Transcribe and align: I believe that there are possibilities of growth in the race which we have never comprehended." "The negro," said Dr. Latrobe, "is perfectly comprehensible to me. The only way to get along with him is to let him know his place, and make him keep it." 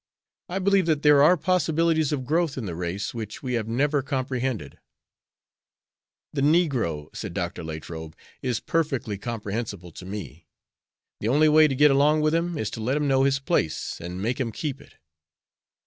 I 0.49 0.57
believe 0.57 0.87
that 0.87 1.03
there 1.03 1.21
are 1.21 1.37
possibilities 1.37 2.11
of 2.11 2.25
growth 2.25 2.57
in 2.57 2.65
the 2.65 2.73
race 2.73 3.13
which 3.13 3.43
we 3.43 3.53
have 3.53 3.67
never 3.67 4.01
comprehended." 4.01 4.79
"The 6.33 6.41
negro," 6.41 7.15
said 7.15 7.35
Dr. 7.35 7.63
Latrobe, 7.63 8.15
"is 8.41 8.59
perfectly 8.59 9.19
comprehensible 9.19 9.91
to 9.91 10.05
me. 10.07 10.47
The 11.19 11.27
only 11.27 11.49
way 11.49 11.67
to 11.67 11.75
get 11.75 11.91
along 11.91 12.21
with 12.21 12.33
him 12.33 12.57
is 12.57 12.71
to 12.71 12.79
let 12.81 12.97
him 12.97 13.07
know 13.07 13.25
his 13.25 13.37
place, 13.37 13.99
and 14.01 14.19
make 14.19 14.39
him 14.39 14.51
keep 14.51 14.81
it." 14.81 14.95